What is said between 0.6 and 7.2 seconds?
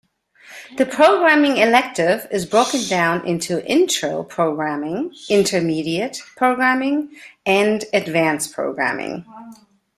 The Programming elective is broken down into Intro Programming, Intermediate Programming,